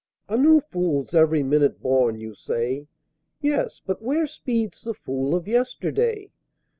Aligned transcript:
A 0.27 0.35
new 0.35 0.59
Fool's 0.61 1.13
every 1.13 1.43
minute 1.43 1.79
born, 1.79 2.19
you 2.19 2.33
say; 2.33 2.87
Yes, 3.39 3.81
but 3.85 4.01
where 4.01 4.25
speeds 4.25 4.81
the 4.81 4.95
Fool 4.95 5.35
of 5.35 5.47
Yesterday? 5.47 6.31